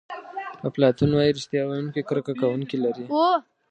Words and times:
افلاطون 0.69 1.09
وایي 1.13 1.31
ریښتیا 1.37 1.61
ویونکی 1.63 2.01
کرکه 2.09 2.33
کوونکي 2.41 2.77
لري. 2.83 3.05